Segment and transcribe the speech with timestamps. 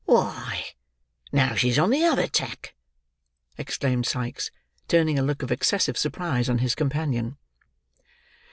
[0.05, 0.65] "Why,
[1.31, 2.73] now she's on the other tack!"
[3.55, 4.49] exclaimed Sikes,
[4.87, 7.37] turning a look of excessive surprise on his companion.